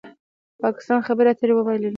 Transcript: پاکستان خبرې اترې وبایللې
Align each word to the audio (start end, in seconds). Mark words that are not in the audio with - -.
پاکستان 0.61 0.99
خبرې 1.07 1.29
اترې 1.31 1.53
وبایللې 1.55 1.89